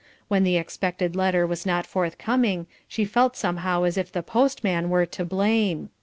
[0.29, 5.05] When the expected letter was not forthcoming she felt somehow as if the postman were
[5.05, 5.91] to blame.